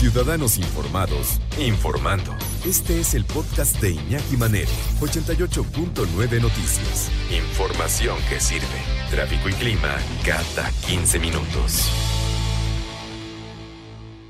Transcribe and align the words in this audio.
Ciudadanos 0.00 0.56
Informados, 0.56 1.42
informando. 1.58 2.34
Este 2.64 3.00
es 3.00 3.12
el 3.12 3.26
podcast 3.26 3.78
de 3.82 3.90
Iñaki 3.90 4.38
Manero, 4.38 4.70
88.9 4.98 6.40
Noticias. 6.40 7.12
Información 7.30 8.16
que 8.30 8.40
sirve. 8.40 8.64
Tráfico 9.10 9.50
y 9.50 9.52
clima 9.52 9.94
cada 10.24 10.70
15 10.88 11.18
minutos. 11.18 11.92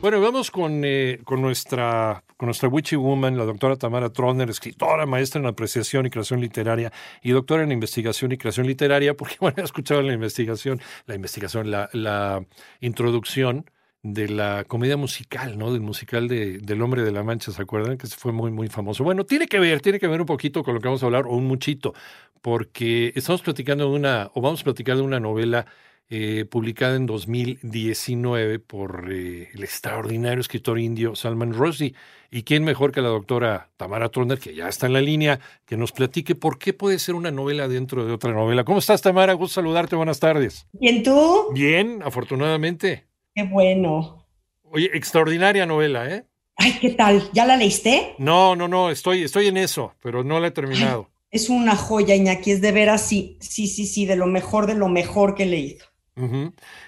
Bueno, 0.01 0.21
vamos 0.21 0.51
con, 0.51 0.83
eh, 0.85 1.21
con, 1.23 1.41
nuestra, 1.41 2.25
con 2.37 2.49
nuestra 2.49 2.69
witchy 2.69 2.97
woman, 2.97 3.39
la 3.39 3.45
doctora 3.45 3.77
Tamara 3.77 4.11
Troner, 4.11 4.51
escritora, 4.51 5.07
maestra 5.07 5.41
en 5.41 5.47
apreciación 5.47 6.05
y 6.05 6.11
creación 6.11 6.41
literaria 6.41 6.91
y 7.23 7.31
doctora 7.31 7.63
en 7.63 7.71
investigación 7.71 8.33
y 8.33 8.39
creación 8.39 8.67
literaria, 8.67 9.15
porque, 9.15 9.37
bueno, 9.41 9.59
he 9.59 9.65
escuchado 9.65 10.03
la 10.03 10.15
investigación, 10.15 10.81
la 11.07 11.15
investigación, 11.15 11.71
la, 11.71 11.89
la 11.93 12.45
introducción 12.81 13.67
de 14.03 14.29
la 14.29 14.65
comedia 14.65 14.97
musical, 14.97 15.59
¿no? 15.59 15.73
Del 15.73 15.83
musical 15.83 16.29
de, 16.29 16.59
del 16.59 16.81
Hombre 16.83 17.03
de 17.03 17.13
la 17.13 17.23
Mancha, 17.23 17.53
¿se 17.53 17.61
acuerdan? 17.61 17.99
Que 17.99 18.07
fue 18.07 18.33
muy, 18.33 18.51
muy 18.51 18.69
famoso. 18.69 19.05
Bueno, 19.05 19.27
tiene 19.27 19.47
que 19.47 19.59
ver, 19.59 19.81
tiene 19.81 19.99
que 19.99 20.09
ver 20.09 20.21
un 20.21 20.27
poquito 20.27 20.63
con 20.63 20.75
lo 20.75 20.81
que 20.81 20.89
vamos 20.89 21.03
a 21.03 21.07
hablar, 21.07 21.27
o 21.27 21.37
un 21.37 21.47
muchito, 21.47 21.95
porque 22.41 23.13
estamos 23.15 23.43
platicando 23.43 23.91
de 23.91 23.97
una, 23.97 24.31
o 24.35 24.41
vamos 24.41 24.63
a 24.63 24.65
platicar 24.65 24.97
de 24.97 25.03
una 25.03 25.21
novela 25.21 25.67
eh, 26.13 26.45
publicada 26.45 26.97
en 26.97 27.07
2019 27.07 28.59
por 28.59 29.13
eh, 29.13 29.49
el 29.55 29.63
extraordinario 29.63 30.41
escritor 30.41 30.79
indio 30.81 31.15
Salman 31.15 31.53
Rushdie. 31.53 31.95
¿Y 32.33 32.43
quién 32.43 32.65
mejor 32.65 32.91
que 32.91 33.01
la 33.01 33.11
doctora 33.11 33.71
Tamara 33.77 34.09
Troner, 34.09 34.39
que 34.39 34.55
ya 34.55 34.69
está 34.69 34.87
en 34.87 34.95
la 34.95 35.01
línea, 35.01 35.41
que 35.67 35.77
nos 35.77 35.93
platique 35.93 36.35
por 36.35 36.59
qué 36.59 36.73
puede 36.73 36.99
ser 36.99 37.15
una 37.15 37.31
novela 37.31 37.69
dentro 37.69 38.07
de 38.07 38.13
otra 38.13 38.33
novela? 38.33 38.65
¿Cómo 38.65 38.79
estás, 38.79 39.03
Tamara? 39.03 39.35
Gusto 39.35 39.61
saludarte, 39.61 39.95
buenas 39.95 40.21
tardes. 40.21 40.67
¿Bien 40.73 41.03
tú? 41.03 41.53
Bien, 41.53 42.01
afortunadamente. 42.03 43.10
Qué 43.35 43.45
bueno. 43.45 44.27
Oye, 44.65 44.91
extraordinaria 44.95 45.67
novela, 45.67 46.09
¿eh? 46.09 46.25
Ay, 46.57 46.77
¿qué 46.81 46.91
tal? 46.91 47.31
¿Ya 47.33 47.47
la 47.47 47.57
leíste? 47.57 48.15
No, 48.19 48.55
no, 48.55 48.69
no, 48.69 48.91
estoy, 48.91 49.23
estoy 49.23 49.47
en 49.47 49.57
eso, 49.57 49.95
pero 50.03 50.23
no 50.23 50.41
la 50.41 50.49
he 50.49 50.51
terminado. 50.51 51.11
es 51.31 51.49
una 51.49 51.75
joya, 51.77 52.15
Iñaki, 52.15 52.51
es 52.51 52.61
de 52.61 52.73
veras, 52.73 53.07
sí, 53.07 53.39
sí, 53.41 53.67
sí, 53.67 53.87
sí, 53.87 54.05
de 54.05 54.17
lo 54.17 54.27
mejor, 54.27 54.67
de 54.67 54.75
lo 54.75 54.89
mejor 54.89 55.35
que 55.35 55.45
he 55.45 55.47
leído. 55.47 55.87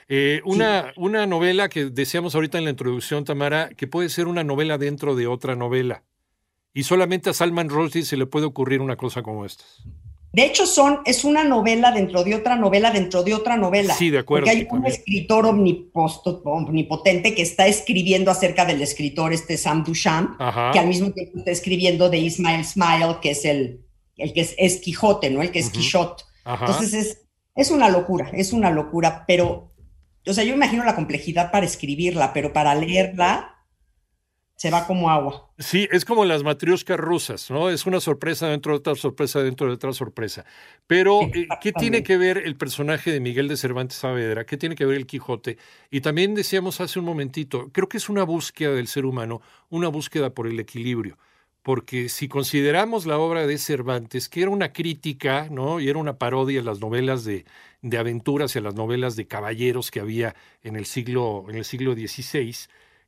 Eh, 0.08 0.42
una, 0.44 0.92
una 0.96 1.26
novela 1.26 1.70
que 1.70 1.86
decíamos 1.86 2.34
ahorita 2.34 2.58
en 2.58 2.64
la 2.64 2.70
introducción, 2.70 3.24
Tamara, 3.24 3.70
que 3.70 3.86
puede 3.86 4.10
ser 4.10 4.26
una 4.26 4.44
novela 4.44 4.76
dentro 4.76 5.14
de 5.14 5.26
otra 5.26 5.56
novela. 5.56 6.02
Y 6.74 6.82
solamente 6.82 7.30
a 7.30 7.32
Salman 7.32 7.70
Rushdie 7.70 8.04
se 8.04 8.18
le 8.18 8.26
puede 8.26 8.46
ocurrir 8.46 8.82
una 8.82 8.96
cosa 8.96 9.22
como 9.22 9.46
esta. 9.46 9.64
De 10.32 10.44
hecho, 10.46 10.66
son, 10.66 11.00
es 11.04 11.24
una 11.24 11.44
novela 11.44 11.92
dentro 11.92 12.24
de 12.24 12.34
otra 12.34 12.56
novela, 12.56 12.90
dentro 12.90 13.22
de 13.22 13.34
otra 13.34 13.58
novela. 13.58 13.94
Sí, 13.94 14.08
de 14.08 14.18
acuerdo. 14.20 14.46
Porque 14.46 14.58
hay 14.58 14.68
un 14.70 14.86
escritor 14.86 15.44
omnipotente 15.44 17.34
que 17.34 17.42
está 17.42 17.66
escribiendo 17.66 18.30
acerca 18.30 18.64
del 18.64 18.80
escritor 18.80 19.34
este 19.34 19.58
Sam 19.58 19.84
Duchamp, 19.84 20.38
que 20.72 20.78
al 20.78 20.86
mismo 20.86 21.10
tiempo 21.12 21.38
está 21.38 21.50
escribiendo 21.50 22.08
de 22.08 22.18
Ismael 22.18 22.64
Smile, 22.64 23.18
que 23.20 23.32
es 23.32 23.44
el, 23.44 23.84
el 24.16 24.32
que 24.32 24.48
es, 24.56 24.76
Quijote, 24.78 25.28
¿no? 25.28 25.42
El 25.42 25.50
que 25.50 25.58
es 25.58 25.68
Quijote. 25.68 26.24
Entonces 26.46 26.94
es, 26.94 27.20
es 27.54 27.70
una 27.70 27.90
locura, 27.90 28.30
es 28.32 28.54
una 28.54 28.70
locura, 28.70 29.24
pero, 29.26 29.74
o 30.26 30.32
sea, 30.32 30.44
yo 30.44 30.54
imagino 30.54 30.82
la 30.84 30.94
complejidad 30.94 31.50
para 31.50 31.66
escribirla, 31.66 32.32
pero 32.32 32.54
para 32.54 32.74
leerla 32.74 33.51
se 34.62 34.70
va 34.70 34.86
como 34.86 35.10
agua. 35.10 35.50
Sí, 35.58 35.88
es 35.90 36.04
como 36.04 36.24
las 36.24 36.44
matrioscas 36.44 36.96
rusas, 36.96 37.50
¿no? 37.50 37.68
Es 37.68 37.84
una 37.84 37.98
sorpresa 37.98 38.46
dentro 38.46 38.70
de 38.70 38.78
otra 38.78 38.94
sorpresa 38.94 39.42
dentro 39.42 39.66
de 39.66 39.72
otra 39.72 39.92
sorpresa. 39.92 40.44
Pero, 40.86 41.22
eh, 41.22 41.48
¿qué 41.60 41.72
tiene 41.72 42.04
que 42.04 42.16
ver 42.16 42.38
el 42.38 42.54
personaje 42.54 43.10
de 43.10 43.18
Miguel 43.18 43.48
de 43.48 43.56
Cervantes 43.56 43.98
Saavedra? 43.98 44.46
¿Qué 44.46 44.56
tiene 44.56 44.76
que 44.76 44.86
ver 44.86 44.98
el 44.98 45.06
Quijote? 45.06 45.58
Y 45.90 46.00
también 46.00 46.36
decíamos 46.36 46.80
hace 46.80 47.00
un 47.00 47.06
momentito, 47.06 47.70
creo 47.72 47.88
que 47.88 47.96
es 47.96 48.08
una 48.08 48.22
búsqueda 48.22 48.70
del 48.70 48.86
ser 48.86 49.04
humano, 49.04 49.42
una 49.68 49.88
búsqueda 49.88 50.30
por 50.30 50.46
el 50.46 50.60
equilibrio. 50.60 51.18
Porque 51.64 52.08
si 52.08 52.28
consideramos 52.28 53.04
la 53.04 53.18
obra 53.18 53.48
de 53.48 53.58
Cervantes, 53.58 54.28
que 54.28 54.42
era 54.42 54.50
una 54.50 54.72
crítica, 54.72 55.48
¿no? 55.50 55.80
Y 55.80 55.88
era 55.88 55.98
una 55.98 56.18
parodia 56.18 56.60
a 56.60 56.64
las 56.64 56.78
novelas 56.80 57.24
de, 57.24 57.46
de 57.80 57.98
aventuras 57.98 58.54
y 58.54 58.60
a 58.60 58.62
las 58.62 58.76
novelas 58.76 59.16
de 59.16 59.26
caballeros 59.26 59.90
que 59.90 59.98
había 59.98 60.36
en 60.62 60.76
el 60.76 60.86
siglo, 60.86 61.46
en 61.48 61.56
el 61.56 61.64
siglo 61.64 61.94
XVI, 61.94 62.54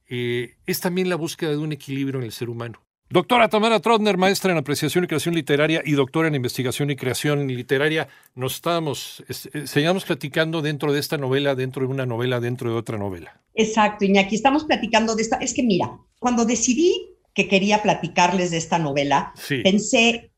eh, 0.09 0.57
es 0.67 0.81
también 0.81 1.09
la 1.09 1.17
búsqueda 1.17 1.51
de 1.51 1.59
un 1.59 1.73
equilibrio 1.73 2.21
en 2.21 2.27
el 2.27 2.33
ser 2.33 2.51
humano. 2.51 2.81
Doctora 3.11 3.49
Tamara 3.49 3.81
Trotner, 3.81 4.17
maestra 4.17 4.53
en 4.53 4.59
apreciación 4.59 5.05
y 5.05 5.07
creación 5.07 5.35
literaria 5.35 5.83
y 5.85 5.93
doctora 5.93 6.29
en 6.29 6.35
investigación 6.35 6.91
y 6.91 6.97
creación 6.97 7.47
literaria, 7.47 8.09
nos 8.35 8.55
estábamos, 8.55 9.23
eh, 9.29 9.67
seguimos 9.67 10.05
platicando 10.05 10.63
dentro 10.63 10.93
de 10.93 11.01
esta 11.01 11.19
novela, 11.19 11.55
dentro 11.55 11.87
de 11.87 11.93
una 11.93 12.07
novela, 12.07 12.41
dentro 12.41 12.71
de 12.71 12.77
otra 12.77 12.99
novela. 12.99 13.41
Exacto, 13.55 14.05
Iñaki, 14.05 14.35
estamos 14.35 14.65
platicando 14.65 15.15
de 15.15 15.23
esta. 15.23 15.37
Es 15.37 15.55
que 15.55 15.63
mira, 15.63 15.99
cuando 16.19 16.45
decidí 16.45 17.15
que 17.35 17.47
quería 17.47 17.83
platicarles 17.83 18.51
de 18.51 18.57
esta 18.57 18.79
novela, 18.79 19.33
pensé 19.63 20.33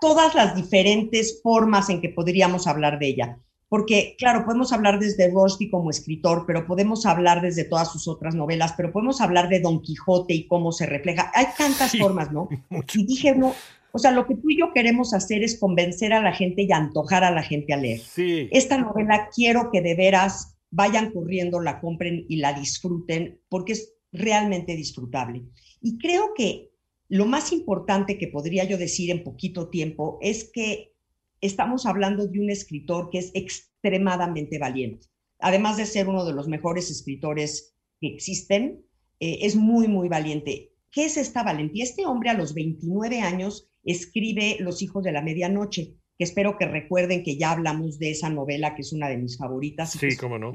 todas 0.00 0.34
las 0.34 0.54
diferentes 0.54 1.40
formas 1.42 1.88
en 1.90 2.00
que 2.00 2.10
podríamos 2.10 2.66
hablar 2.66 2.98
de 2.98 3.08
ella 3.08 3.38
porque 3.70 4.16
claro, 4.18 4.44
podemos 4.44 4.72
hablar 4.72 4.98
desde 4.98 5.30
Rushdie 5.30 5.70
como 5.70 5.90
escritor, 5.90 6.42
pero 6.44 6.66
podemos 6.66 7.06
hablar 7.06 7.40
desde 7.40 7.64
todas 7.64 7.90
sus 7.92 8.08
otras 8.08 8.34
novelas, 8.34 8.74
pero 8.76 8.92
podemos 8.92 9.20
hablar 9.20 9.48
de 9.48 9.60
Don 9.60 9.80
Quijote 9.80 10.34
y 10.34 10.48
cómo 10.48 10.72
se 10.72 10.86
refleja. 10.86 11.30
Hay 11.34 11.46
tantas 11.56 11.96
formas, 11.96 12.32
¿no? 12.32 12.48
Y 12.94 13.06
dije, 13.06 13.32
no, 13.36 13.54
o 13.92 13.98
sea, 14.00 14.10
lo 14.10 14.26
que 14.26 14.34
tú 14.34 14.50
y 14.50 14.58
yo 14.58 14.72
queremos 14.74 15.14
hacer 15.14 15.44
es 15.44 15.56
convencer 15.58 16.12
a 16.12 16.20
la 16.20 16.32
gente 16.32 16.62
y 16.62 16.72
antojar 16.72 17.22
a 17.22 17.30
la 17.30 17.44
gente 17.44 17.72
a 17.72 17.76
leer. 17.76 18.00
Sí. 18.00 18.48
Esta 18.50 18.76
novela 18.76 19.28
quiero 19.32 19.70
que 19.70 19.80
de 19.80 19.94
veras 19.94 20.56
vayan 20.72 21.12
corriendo, 21.12 21.60
la 21.60 21.80
compren 21.80 22.26
y 22.28 22.36
la 22.36 22.52
disfruten, 22.52 23.40
porque 23.48 23.74
es 23.74 23.94
realmente 24.10 24.74
disfrutable. 24.74 25.44
Y 25.80 25.96
creo 25.96 26.34
que 26.34 26.72
lo 27.08 27.24
más 27.24 27.52
importante 27.52 28.18
que 28.18 28.26
podría 28.26 28.64
yo 28.64 28.78
decir 28.78 29.12
en 29.12 29.22
poquito 29.22 29.68
tiempo 29.68 30.18
es 30.20 30.50
que 30.52 30.89
estamos 31.40 31.86
hablando 31.86 32.26
de 32.26 32.40
un 32.40 32.50
escritor 32.50 33.10
que 33.10 33.18
es 33.18 33.30
extremadamente 33.34 34.58
valiente. 34.58 35.06
Además 35.38 35.76
de 35.76 35.86
ser 35.86 36.08
uno 36.08 36.24
de 36.24 36.34
los 36.34 36.48
mejores 36.48 36.90
escritores 36.90 37.74
que 38.00 38.08
existen, 38.08 38.84
eh, 39.20 39.38
es 39.42 39.56
muy, 39.56 39.88
muy 39.88 40.08
valiente. 40.08 40.72
¿Qué 40.90 41.04
es 41.04 41.16
esta 41.16 41.42
valentía? 41.42 41.84
Este 41.84 42.06
hombre 42.06 42.30
a 42.30 42.34
los 42.34 42.52
29 42.54 43.20
años 43.20 43.68
escribe 43.84 44.56
Los 44.60 44.82
hijos 44.82 45.02
de 45.04 45.12
la 45.12 45.22
medianoche, 45.22 45.94
que 46.18 46.24
espero 46.24 46.58
que 46.58 46.66
recuerden 46.66 47.22
que 47.22 47.38
ya 47.38 47.52
hablamos 47.52 47.98
de 47.98 48.10
esa 48.10 48.28
novela, 48.28 48.74
que 48.74 48.82
es 48.82 48.92
una 48.92 49.08
de 49.08 49.16
mis 49.16 49.38
favoritas. 49.38 49.92
Sí, 49.92 50.16
cómo 50.16 50.38
no. 50.38 50.52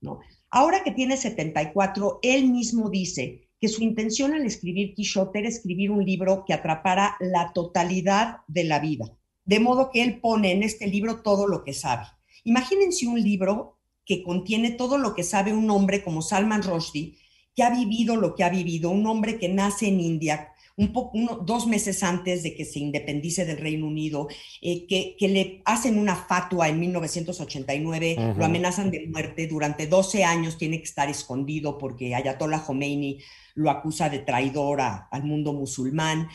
¿no? 0.00 0.20
Ahora 0.50 0.82
que 0.84 0.92
tiene 0.92 1.16
74, 1.16 2.20
él 2.22 2.50
mismo 2.50 2.90
dice 2.90 3.48
que 3.60 3.68
su 3.68 3.82
intención 3.82 4.34
al 4.34 4.46
escribir 4.46 4.94
Quijote 4.94 5.40
era 5.40 5.48
escribir 5.48 5.90
un 5.90 6.04
libro 6.04 6.44
que 6.46 6.54
atrapara 6.54 7.16
la 7.20 7.52
totalidad 7.52 8.38
de 8.46 8.64
la 8.64 8.78
vida 8.78 9.19
de 9.50 9.58
modo 9.58 9.90
que 9.90 10.00
él 10.04 10.20
pone 10.20 10.52
en 10.52 10.62
este 10.62 10.86
libro 10.86 11.22
todo 11.22 11.48
lo 11.48 11.64
que 11.64 11.74
sabe. 11.74 12.06
Imagínense 12.44 13.08
un 13.08 13.20
libro 13.20 13.80
que 14.04 14.22
contiene 14.22 14.70
todo 14.70 14.96
lo 14.96 15.12
que 15.12 15.24
sabe 15.24 15.52
un 15.52 15.68
hombre 15.70 16.04
como 16.04 16.22
Salman 16.22 16.62
Rushdie, 16.62 17.16
que 17.56 17.64
ha 17.64 17.70
vivido 17.70 18.14
lo 18.14 18.36
que 18.36 18.44
ha 18.44 18.48
vivido, 18.48 18.90
un 18.90 19.04
hombre 19.08 19.40
que 19.40 19.48
nace 19.48 19.88
en 19.88 20.00
India, 20.00 20.52
un 20.76 20.92
poco, 20.92 21.18
dos 21.44 21.66
meses 21.66 22.04
antes 22.04 22.44
de 22.44 22.54
que 22.54 22.64
se 22.64 22.78
independice 22.78 23.44
del 23.44 23.58
Reino 23.58 23.88
Unido, 23.88 24.28
eh, 24.62 24.86
que, 24.86 25.16
le 25.28 25.62
hacen 25.64 25.98
una 25.98 26.14
fatua 26.14 26.68
en 26.68 26.78
1989, 26.78 28.34
lo 28.36 28.44
amenazan 28.44 28.92
de 28.92 29.08
muerte, 29.08 29.48
durante 29.48 29.88
12 29.88 30.22
años 30.22 30.58
tiene 30.58 30.78
que 30.78 30.84
estar 30.84 31.10
escondido 31.10 31.76
porque 31.76 32.14
Ayatollah 32.14 32.64
Khomeini 32.64 33.18
lo 33.56 33.68
acusa 33.68 34.08
de 34.08 34.20
traidor 34.20 34.80
al 34.80 35.24
mundo 35.24 35.52
musulmán 35.52 36.28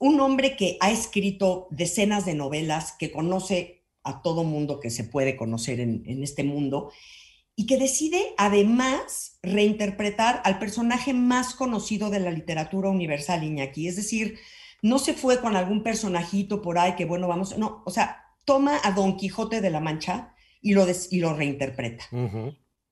un 0.00 0.18
hombre 0.18 0.56
que 0.56 0.78
ha 0.80 0.90
escrito 0.90 1.68
decenas 1.70 2.24
de 2.24 2.34
novelas, 2.34 2.92
que 2.98 3.12
conoce 3.12 3.84
a 4.02 4.22
todo 4.22 4.44
mundo 4.44 4.80
que 4.80 4.90
se 4.90 5.04
puede 5.04 5.36
conocer 5.36 5.78
en, 5.78 6.22
este 6.22 6.42
mundo, 6.42 6.90
y 7.54 7.66
que 7.66 7.76
decide 7.76 8.34
además 8.38 9.38
reinterpretar 9.42 10.40
al 10.44 10.58
personaje 10.58 11.12
más 11.12 11.54
conocido 11.54 12.08
de 12.08 12.18
la 12.18 12.30
literatura 12.30 12.88
universal, 12.88 13.44
Iñaki. 13.44 13.88
Es 13.88 13.96
decir, 13.96 14.38
no 14.80 14.98
se 14.98 15.12
fue 15.12 15.38
con 15.42 15.54
algún 15.54 15.82
personajito 15.82 16.62
por 16.62 16.78
ahí 16.78 16.96
que, 16.96 17.04
bueno, 17.04 17.28
vamos, 17.28 17.58
no, 17.58 17.82
o 17.84 17.90
sea, 17.90 18.24
toma 18.46 18.80
a 18.82 18.92
Don 18.92 19.18
Quijote 19.18 19.60
de 19.60 19.68
la 19.68 19.80
Mancha 19.80 20.34
y 20.62 20.72
lo, 20.72 20.86
y 21.10 21.20
lo 21.20 21.34
reinterpreta. 21.34 22.04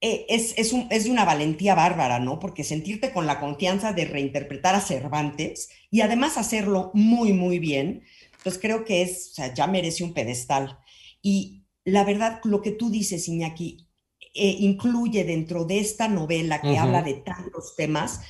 Eh, 0.00 0.26
es, 0.28 0.54
es, 0.56 1.04
de 1.04 1.10
una 1.10 1.24
valentía 1.24 1.74
bárbara, 1.74 2.20
¿no? 2.20 2.38
Porque 2.38 2.62
sentirte 2.62 3.12
con 3.12 3.26
la 3.26 3.40
confianza 3.40 3.92
de 3.92 4.04
reinterpretar 4.04 4.76
a 4.76 4.80
Cervantes 4.80 5.70
y 5.90 6.02
además 6.02 6.38
hacerlo 6.38 6.92
muy, 6.94 7.32
muy 7.32 7.58
bien, 7.58 8.04
pues 8.44 8.58
creo 8.58 8.84
que 8.84 9.02
es, 9.02 9.30
o 9.32 9.34
sea, 9.34 9.54
ya 9.54 9.66
merece 9.66 10.04
un 10.04 10.14
pedestal. 10.14 10.78
Y 11.20 11.64
la 11.84 12.04
verdad, 12.04 12.40
lo 12.44 12.62
que 12.62 12.70
tú 12.70 12.90
dices, 12.90 13.26
Iñaki, 13.26 13.88
eh, 14.34 14.56
incluye 14.60 15.24
dentro 15.24 15.64
de 15.64 15.80
esta 15.80 16.06
novela 16.06 16.60
que 16.60 16.78
habla 16.78 17.02
de 17.02 17.14
tantos 17.14 17.74
temas, 17.76 18.20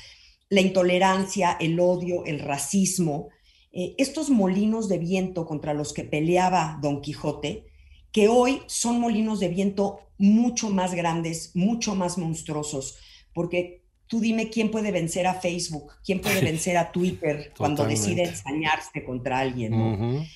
la 0.48 0.62
intolerancia, 0.62 1.56
el 1.60 1.78
odio, 1.80 2.24
el 2.24 2.38
racismo, 2.38 3.28
eh, 3.72 3.94
estos 3.98 4.30
molinos 4.30 4.88
de 4.88 4.98
viento 4.98 5.44
contra 5.44 5.74
los 5.74 5.92
que 5.92 6.04
peleaba 6.04 6.78
Don 6.80 7.02
Quijote, 7.02 7.66
que 8.12 8.28
hoy 8.28 8.62
son 8.66 9.00
molinos 9.00 9.40
de 9.40 9.48
viento 9.48 10.00
mucho 10.18 10.70
más 10.70 10.94
grandes, 10.94 11.54
mucho 11.54 11.94
más 11.94 12.18
monstruosos, 12.18 12.98
porque 13.32 13.84
tú 14.06 14.20
dime 14.20 14.48
quién 14.48 14.70
puede 14.70 14.90
vencer 14.90 15.26
a 15.26 15.34
Facebook, 15.34 15.92
quién 16.04 16.20
puede 16.20 16.40
vencer 16.44 16.76
a 16.76 16.90
Twitter 16.90 17.52
cuando 17.56 17.84
decide 17.84 18.24
ensañarse 18.24 19.04
contra 19.04 19.38
alguien. 19.38 20.26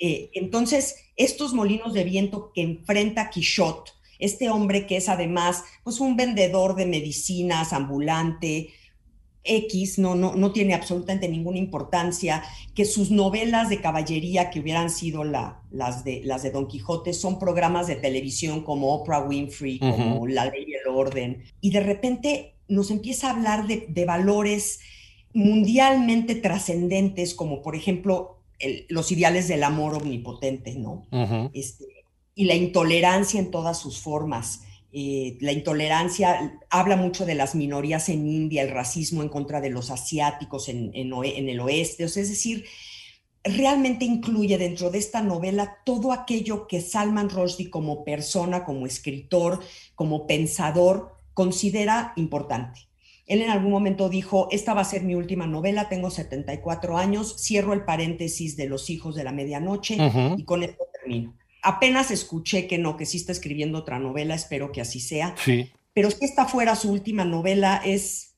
Eh, 0.00 0.30
entonces, 0.32 0.96
estos 1.16 1.52
molinos 1.52 1.92
de 1.92 2.04
viento 2.04 2.50
que 2.54 2.62
enfrenta 2.62 3.28
Quichotte, 3.28 3.92
este 4.18 4.48
hombre 4.48 4.86
que 4.86 4.96
es 4.96 5.08
además 5.08 5.64
pues, 5.82 6.00
un 6.00 6.16
vendedor 6.16 6.76
de 6.76 6.86
medicinas 6.86 7.72
ambulante, 7.72 8.70
X, 9.44 9.98
no, 9.98 10.14
no, 10.14 10.34
no 10.34 10.52
tiene 10.52 10.74
absolutamente 10.74 11.28
ninguna 11.28 11.58
importancia, 11.58 12.42
que 12.74 12.84
sus 12.84 13.10
novelas 13.10 13.68
de 13.68 13.80
caballería 13.80 14.50
que 14.50 14.60
hubieran 14.60 14.90
sido 14.90 15.24
la, 15.24 15.62
las, 15.70 16.04
de, 16.04 16.20
las 16.24 16.42
de 16.42 16.50
Don 16.50 16.66
Quijote 16.66 17.12
son 17.12 17.38
programas 17.38 17.86
de 17.86 17.96
televisión 17.96 18.62
como 18.62 18.94
Oprah 18.94 19.24
Winfrey, 19.24 19.78
como 19.78 20.26
La 20.26 20.44
Ley 20.46 20.64
y 20.66 20.74
el 20.74 20.94
Orden, 20.94 21.42
y 21.60 21.70
de 21.70 21.80
repente 21.80 22.54
nos 22.68 22.90
empieza 22.90 23.28
a 23.28 23.30
hablar 23.32 23.66
de, 23.66 24.04
valores 24.04 24.80
mundialmente 25.32 26.34
trascendentes, 26.34 27.34
como 27.34 27.62
por 27.62 27.76
ejemplo 27.76 28.38
los 28.88 29.10
ideales 29.10 29.48
del 29.48 29.64
amor 29.64 29.94
omnipotente, 29.94 30.74
¿no? 30.74 31.06
este, 31.52 31.86
y 32.34 32.44
la 32.44 32.54
intolerancia 32.54 33.40
en 33.40 33.50
todas 33.50 33.78
sus 33.78 34.00
formas. 34.00 34.64
Eh, 34.92 35.38
la 35.40 35.52
intolerancia 35.52 36.60
habla 36.68 36.96
mucho 36.96 37.24
de 37.24 37.36
las 37.36 37.54
minorías 37.54 38.08
en 38.08 38.26
India, 38.26 38.62
el 38.62 38.70
racismo 38.70 39.22
en 39.22 39.28
contra 39.28 39.60
de 39.60 39.70
los 39.70 39.90
asiáticos 39.90 40.68
en, 40.68 40.90
en, 40.94 41.48
el 41.48 41.60
oeste, 41.60 42.04
es 42.04 42.14
decir, 42.14 42.64
realmente 43.44 44.04
incluye 44.04 44.58
dentro 44.58 44.90
de 44.90 44.98
esta 44.98 45.22
novela 45.22 45.78
todo 45.84 46.12
aquello 46.12 46.66
que 46.66 46.80
Salman 46.80 47.30
Rushdie 47.30 47.70
como 47.70 48.04
persona, 48.04 48.64
como 48.64 48.84
escritor, 48.84 49.60
como 49.94 50.26
pensador, 50.26 51.14
considera 51.34 52.12
importante. 52.16 52.88
Él 53.26 53.42
en 53.42 53.50
algún 53.50 53.70
momento 53.70 54.08
dijo, 54.08 54.48
esta 54.50 54.74
va 54.74 54.80
a 54.80 54.84
ser 54.84 55.04
mi 55.04 55.14
última 55.14 55.46
novela, 55.46 55.88
tengo 55.88 56.10
74 56.10 56.98
años, 56.98 57.36
cierro 57.38 57.74
el 57.74 57.84
paréntesis 57.84 58.56
de 58.56 58.68
los 58.68 58.90
hijos 58.90 59.14
de 59.14 59.22
la 59.22 59.30
medianoche 59.30 59.96
y 60.36 60.44
con 60.44 60.64
esto 60.64 60.82
termino. 60.92 61.39
Apenas 61.62 62.10
escuché 62.10 62.66
que 62.66 62.78
no, 62.78 62.96
que 62.96 63.06
sí 63.06 63.18
está 63.18 63.32
escribiendo 63.32 63.78
otra 63.78 63.98
novela, 63.98 64.34
espero 64.34 64.72
que 64.72 64.80
así 64.80 65.00
sea. 65.00 65.34
Sí. 65.42 65.72
Pero 65.92 66.10
si 66.10 66.24
esta 66.24 66.46
fuera 66.46 66.76
su 66.76 66.90
última 66.90 67.24
novela, 67.24 67.80
es 67.84 68.36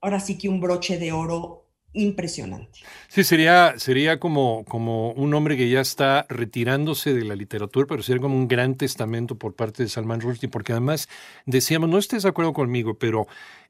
ahora 0.00 0.20
sí 0.20 0.38
que 0.38 0.48
un 0.48 0.60
broche 0.60 0.98
de 0.98 1.12
oro 1.12 1.64
impresionante. 1.94 2.80
Sí, 3.08 3.24
sería, 3.24 3.74
sería 3.78 4.18
como, 4.18 4.64
como 4.64 5.12
un 5.12 5.32
hombre 5.34 5.56
que 5.56 5.68
ya 5.68 5.80
está 5.80 6.26
retirándose 6.28 7.14
de 7.14 7.24
la 7.24 7.36
literatura, 7.36 7.86
pero 7.88 8.02
sería 8.02 8.20
como 8.20 8.36
un 8.36 8.48
gran 8.48 8.74
testamento 8.74 9.38
por 9.38 9.54
parte 9.54 9.82
de 9.82 9.88
Salman 9.88 10.20
Rushdie, 10.20 10.48
porque 10.48 10.72
además 10.72 11.08
decíamos, 11.46 11.88
no 11.88 11.98
estés 11.98 12.24
de 12.24 12.28
acuerdo 12.28 12.52
conmigo, 12.52 12.98
pero 12.98 13.26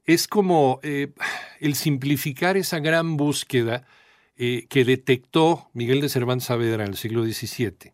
es 0.07 0.27
como 0.27 0.81
eh, 0.83 1.13
el 1.61 1.75
simplificar 1.75 2.57
esa 2.57 2.79
gran 2.79 3.17
búsqueda 3.17 3.87
eh, 4.37 4.67
que 4.69 4.85
detectó 4.85 5.71
Miguel 5.75 6.01
de 6.01 6.09
Cervantes 6.09 6.47
Saavedra 6.47 6.85
en 6.85 6.91
el 6.91 6.97
siglo 6.97 7.25
XVII 7.25 7.93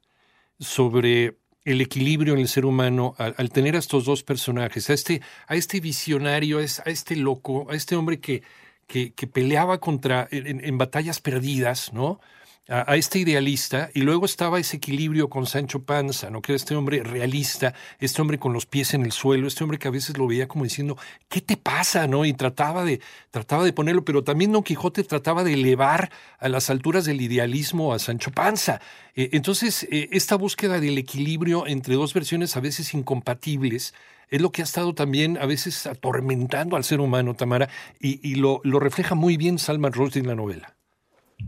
sobre 0.60 1.38
el 1.64 1.80
equilibrio 1.80 2.34
en 2.34 2.40
el 2.40 2.48
ser 2.48 2.64
humano 2.64 3.14
al, 3.18 3.50
tener 3.50 3.76
a 3.76 3.78
estos 3.78 4.04
dos 4.04 4.22
personajes, 4.22 4.88
a 4.90 4.94
este, 4.94 5.20
a 5.46 5.56
este 5.56 5.80
visionario, 5.80 6.58
a 6.58 6.62
este 6.62 7.16
loco, 7.16 7.66
a 7.70 7.74
este 7.74 7.96
hombre 7.96 8.20
que, 8.20 8.42
que, 8.86 9.26
peleaba 9.26 9.78
contra, 9.78 10.28
en, 10.30 10.78
batallas 10.78 11.20
perdidas, 11.20 11.92
¿no? 11.92 12.20
A, 12.70 12.94
este 12.96 13.18
idealista 13.18 13.90
y 13.94 14.02
luego 14.02 14.24
estaba 14.24 14.60
ese 14.60 14.76
equilibrio 14.76 15.28
con 15.28 15.46
Sancho 15.46 15.82
Panza, 15.82 16.30
¿no? 16.30 16.40
que 16.40 16.52
era 16.52 16.56
este 16.56 16.76
hombre 16.76 17.02
realista, 17.02 17.74
este 17.98 18.22
hombre 18.22 18.38
con 18.38 18.52
los 18.52 18.64
pies 18.64 18.94
en 18.94 19.04
el 19.04 19.10
suelo, 19.10 19.48
este 19.48 19.64
hombre 19.64 19.78
que 19.78 19.88
a 19.88 19.90
veces 19.90 20.16
lo 20.16 20.28
veía 20.28 20.46
como 20.46 20.64
diciendo, 20.64 20.96
¿qué 21.28 21.40
te 21.40 21.56
pasa? 21.56 22.06
¿no? 22.06 22.24
Y 22.24 22.32
trataba 22.32 22.84
de, 22.84 23.00
trataba 23.30 23.64
de 23.64 23.72
ponerlo, 23.72 24.04
pero 24.04 24.22
también 24.22 24.52
Don 24.52 24.62
Quijote 24.62 25.02
trataba 25.02 25.42
de 25.42 25.54
elevar 25.54 26.10
a 26.38 26.48
las 26.48 26.70
alturas 26.70 27.04
del 27.04 27.20
idealismo 27.20 27.92
a 27.92 27.98
Sancho 27.98 28.30
Panza. 28.30 28.80
Eh, 29.16 29.30
entonces, 29.32 29.88
eh, 29.90 30.08
esta 30.12 30.36
búsqueda 30.36 30.78
del 30.78 30.96
equilibrio 30.96 31.66
entre 31.66 31.96
dos 31.96 32.14
versiones 32.14 32.56
a 32.56 32.60
veces 32.60 32.94
incompatibles, 32.94 33.94
es 34.28 34.40
lo 34.40 34.52
que 34.52 34.62
ha 34.62 34.64
estado 34.64 34.94
también 34.94 35.38
a 35.38 35.46
veces 35.46 35.88
atormentando 35.88 36.76
al 36.76 36.84
ser 36.84 37.00
humano, 37.00 37.34
Tamara, 37.34 37.68
y, 37.98 38.36
lo, 38.36 38.60
lo 38.62 38.78
refleja 38.78 39.16
muy 39.16 39.36
bien 39.36 39.58
Salman 39.58 39.92
Rushdie 39.92 40.20
en 40.20 40.28
la 40.28 40.36
novela 40.36 40.79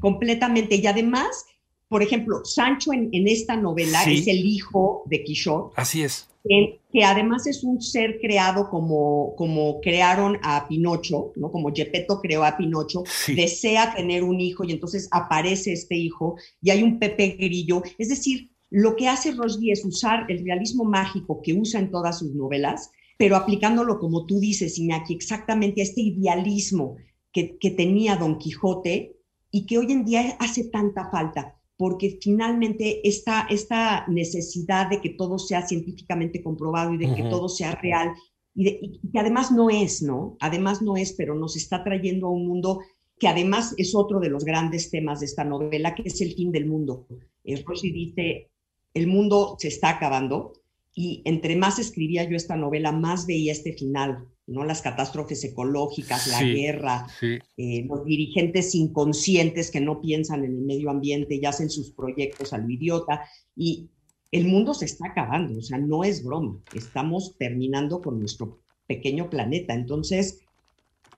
completamente. 0.00 0.76
Y 0.76 0.86
además, 0.86 1.46
por 1.88 2.02
ejemplo, 2.02 2.42
Sancho 2.44 2.92
en, 2.94 3.10
esta 3.28 3.54
novela 3.54 4.02
es 4.04 4.26
el 4.26 4.46
hijo 4.46 5.02
de 5.06 5.22
Quijote. 5.24 5.74
Así 5.76 6.02
es. 6.02 6.26
Que, 6.42 7.04
además 7.04 7.46
es 7.46 7.62
un 7.62 7.80
ser 7.82 8.18
creado 8.18 8.68
como, 8.70 9.34
como 9.36 9.80
crearon 9.80 10.38
a 10.42 10.66
Pinocho, 10.66 11.32
¿no? 11.36 11.52
Como 11.52 11.70
Gepetto 11.72 12.20
creó 12.20 12.44
a 12.44 12.56
Pinocho, 12.56 13.04
desea 13.28 13.94
tener 13.94 14.24
un 14.24 14.40
hijo 14.40 14.64
y 14.64 14.72
entonces 14.72 15.06
aparece 15.10 15.72
este 15.74 15.94
hijo 15.94 16.36
y 16.62 16.70
hay 16.70 16.82
un 16.82 16.98
Pepe 16.98 17.36
Grillo. 17.38 17.82
Es 17.98 18.08
decir, 18.08 18.50
lo 18.70 18.96
que 18.96 19.08
hace 19.08 19.32
Rushdie 19.32 19.72
es 19.72 19.84
usar 19.84 20.24
el 20.30 20.44
realismo 20.46 20.84
mágico 20.84 21.42
que 21.42 21.52
usa 21.52 21.78
en 21.78 21.90
todas 21.90 22.20
sus 22.20 22.34
novelas, 22.34 22.90
pero 23.18 23.36
aplicándolo, 23.36 23.98
como 23.98 24.24
tú 24.24 24.40
dices, 24.40 24.78
Iñaki, 24.78 25.12
exactamente 25.12 25.82
a 25.82 25.84
este 25.84 26.00
idealismo 26.00 26.96
que, 27.32 27.58
que 27.58 27.70
tenía 27.70 28.16
Don 28.16 28.38
Quijote 28.38 29.14
y 29.52 29.66
que 29.66 29.78
hoy 29.78 29.92
en 29.92 30.04
día 30.04 30.36
hace 30.40 30.64
tanta 30.64 31.10
falta, 31.10 31.54
porque 31.76 32.18
finalmente 32.20 33.06
esta, 33.06 33.46
esta 33.50 34.06
necesidad 34.08 34.88
de 34.88 35.00
que 35.00 35.10
todo 35.10 35.38
sea 35.38 35.66
científicamente 35.66 36.42
comprobado 36.42 36.94
y 36.94 36.98
de 36.98 37.14
que 37.14 37.22
todo 37.24 37.48
sea 37.48 37.74
real, 37.76 38.12
y, 38.54 38.98
que 39.12 39.18
además 39.18 39.52
no 39.52 39.70
es, 39.70 40.02
¿no? 40.02 40.36
Además 40.40 40.82
no 40.82 40.96
es, 40.96 41.12
pero 41.12 41.34
nos 41.34 41.56
está 41.56 41.84
trayendo 41.84 42.26
a 42.26 42.30
un 42.30 42.48
mundo 42.48 42.80
que 43.18 43.28
además 43.28 43.74
es 43.76 43.94
otro 43.94 44.18
de 44.20 44.30
los 44.30 44.44
grandes 44.44 44.90
temas 44.90 45.20
de 45.20 45.26
esta 45.26 45.44
novela, 45.44 45.94
que 45.94 46.02
es 46.06 46.20
el 46.20 46.34
fin 46.34 46.50
del 46.50 46.66
mundo. 46.66 47.06
Eh, 47.44 47.62
Rosy 47.64 47.92
dice, 47.92 48.50
el 48.94 49.06
mundo 49.06 49.56
se 49.58 49.68
está 49.68 49.90
acabando, 49.90 50.54
y 50.94 51.22
entre 51.24 51.56
más 51.56 51.78
escribía 51.78 52.24
yo 52.24 52.36
esta 52.36 52.56
novela, 52.56 52.90
más 52.92 53.26
veía 53.26 53.52
este 53.52 53.72
final, 53.74 54.26
¿no? 54.52 54.64
Las 54.64 54.82
catástrofes 54.82 55.42
ecológicas, 55.44 56.26
la 56.28 56.42
guerra, 56.42 57.06
eh, 57.20 57.84
los 57.88 58.04
dirigentes 58.04 58.74
inconscientes 58.74 59.70
que 59.70 59.80
no 59.80 60.00
piensan 60.00 60.44
en 60.44 60.52
el 60.52 60.62
medio 60.62 60.90
ambiente 60.90 61.34
y 61.34 61.44
hacen 61.44 61.70
sus 61.70 61.90
proyectos 61.90 62.52
a 62.52 62.58
lo 62.58 62.70
idiota. 62.70 63.22
Y 63.56 63.88
el 64.30 64.46
mundo 64.46 64.74
se 64.74 64.86
está 64.86 65.08
acabando, 65.08 65.58
o 65.58 65.62
sea, 65.62 65.78
no 65.78 66.04
es 66.04 66.24
broma. 66.24 66.58
Estamos 66.74 67.36
terminando 67.38 68.00
con 68.00 68.18
nuestro 68.18 68.60
pequeño 68.86 69.28
planeta. 69.28 69.74
Entonces, 69.74 70.40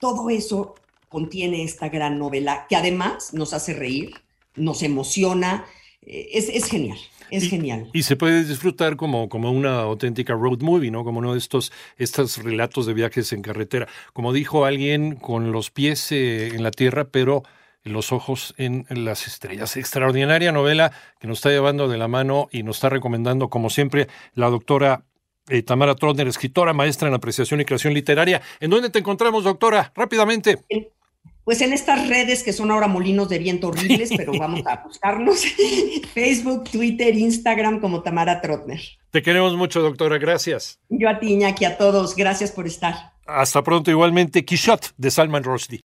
todo 0.00 0.30
eso 0.30 0.74
contiene 1.08 1.62
esta 1.62 1.88
gran 1.88 2.18
novela 2.18 2.66
que 2.68 2.76
además 2.76 3.32
nos 3.32 3.52
hace 3.52 3.72
reír, 3.72 4.14
nos 4.56 4.82
emociona, 4.82 5.64
es, 6.06 6.48
es 6.48 6.66
genial. 6.66 6.98
Es 7.30 7.48
genial. 7.48 7.88
Y 7.92 8.02
se 8.02 8.16
puede 8.16 8.44
disfrutar 8.44 8.96
como, 8.96 9.28
como 9.28 9.50
una 9.50 9.80
auténtica 9.80 10.34
road 10.34 10.60
movie, 10.60 10.90
¿no? 10.90 11.04
Como 11.04 11.18
uno 11.18 11.32
de 11.32 11.38
estos, 11.38 11.72
estos 11.96 12.38
relatos 12.38 12.86
de 12.86 12.94
viajes 12.94 13.32
en 13.32 13.42
carretera. 13.42 13.88
Como 14.12 14.32
dijo 14.32 14.64
alguien, 14.64 15.16
con 15.16 15.50
los 15.50 15.70
pies 15.70 16.12
eh, 16.12 16.48
en 16.48 16.62
la 16.62 16.70
tierra, 16.70 17.04
pero 17.04 17.42
los 17.82 18.12
ojos 18.12 18.54
en 18.56 18.86
las 18.88 19.26
estrellas. 19.26 19.76
Extraordinaria 19.76 20.52
novela 20.52 20.92
que 21.18 21.26
nos 21.26 21.38
está 21.38 21.50
llevando 21.50 21.88
de 21.88 21.98
la 21.98 22.08
mano 22.08 22.48
y 22.50 22.62
nos 22.62 22.76
está 22.76 22.88
recomendando, 22.88 23.48
como 23.48 23.68
siempre, 23.68 24.08
la 24.34 24.48
doctora 24.48 25.04
eh, 25.48 25.62
Tamara 25.62 25.94
Trotner, 25.94 26.26
escritora, 26.26 26.72
maestra 26.72 27.08
en 27.08 27.14
apreciación 27.14 27.60
y 27.60 27.64
creación 27.66 27.92
literaria. 27.92 28.40
¿En 28.60 28.70
dónde 28.70 28.88
te 28.88 28.98
encontramos, 28.98 29.44
doctora? 29.44 29.92
Rápidamente 29.94 30.58
pues 31.44 31.60
en 31.60 31.72
estas 31.72 32.08
redes 32.08 32.42
que 32.42 32.52
son 32.52 32.70
ahora 32.70 32.88
molinos 32.88 33.28
de 33.28 33.38
viento 33.38 33.68
horribles, 33.68 34.10
pero 34.16 34.32
vamos 34.38 34.66
a 34.66 34.82
buscarnos, 34.84 35.44
Facebook, 36.14 36.64
Twitter, 36.70 37.14
Instagram 37.14 37.80
como 37.80 38.02
Tamara 38.02 38.40
Trotner. 38.40 38.80
Te 39.10 39.22
queremos 39.22 39.56
mucho, 39.56 39.80
doctora, 39.80 40.18
gracias. 40.18 40.78
Yo 40.88 41.08
a 41.08 41.18
ti, 41.20 41.32
Iñaki, 41.32 41.64
a 41.64 41.78
todos, 41.78 42.16
gracias 42.16 42.50
por 42.50 42.66
estar. 42.66 43.12
Hasta 43.26 43.62
pronto, 43.62 43.90
igualmente, 43.90 44.44
Quixote 44.44 44.88
de 44.96 45.10
Salman 45.10 45.44
Rushdie. 45.44 45.82